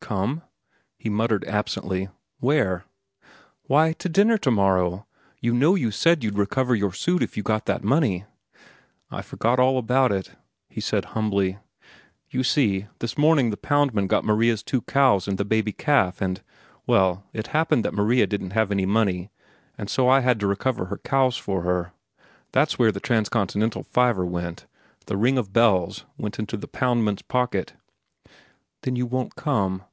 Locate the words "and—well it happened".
16.20-17.84